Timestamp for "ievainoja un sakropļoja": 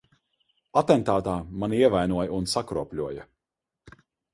1.85-3.33